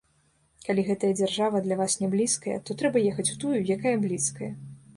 [0.67, 4.53] Калі гэтая дзяржава для вас не блізкая, то трэба ехаць у тую, якая блізкая.